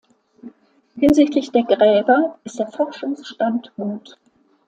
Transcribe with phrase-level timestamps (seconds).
[0.95, 4.17] Hinsichtlich der Gräber ist der Forschungsstand gut.